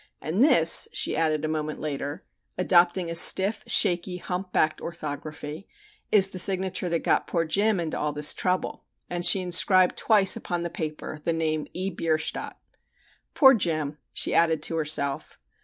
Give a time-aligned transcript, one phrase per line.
[0.19, 2.23] And this," she added a moment later,
[2.57, 5.67] adopting a stiff, shaky, hump backed orthography,
[6.11, 10.35] "is the signature that got poor Jim into all this trouble," and she inscribed twice
[10.35, 11.91] upon the paper the name "E.
[11.91, 12.57] Bierstadt."
[13.35, 15.37] "Poor Jim!" she added to herself.